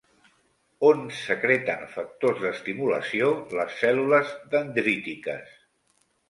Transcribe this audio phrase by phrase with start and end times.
[0.87, 5.55] On secreten factors d'estimulació les cèl·lules dendrítiques?